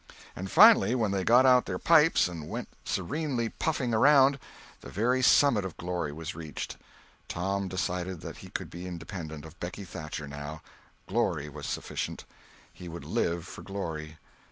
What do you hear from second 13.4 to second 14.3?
for glory.